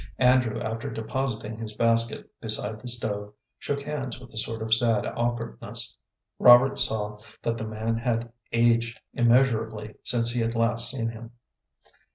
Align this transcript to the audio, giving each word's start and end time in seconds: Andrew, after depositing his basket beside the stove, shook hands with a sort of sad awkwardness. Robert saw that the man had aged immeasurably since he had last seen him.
Andrew, 0.17 0.59
after 0.59 0.89
depositing 0.89 1.59
his 1.59 1.73
basket 1.75 2.27
beside 2.41 2.81
the 2.81 2.87
stove, 2.87 3.35
shook 3.59 3.83
hands 3.83 4.19
with 4.19 4.33
a 4.33 4.37
sort 4.39 4.63
of 4.63 4.73
sad 4.73 5.05
awkwardness. 5.05 5.95
Robert 6.39 6.79
saw 6.79 7.19
that 7.43 7.55
the 7.55 7.67
man 7.67 7.97
had 7.97 8.31
aged 8.51 8.99
immeasurably 9.13 9.93
since 10.01 10.31
he 10.31 10.39
had 10.41 10.55
last 10.55 10.89
seen 10.89 11.09
him. 11.09 11.33